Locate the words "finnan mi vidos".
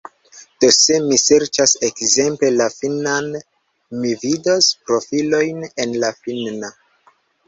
2.75-4.71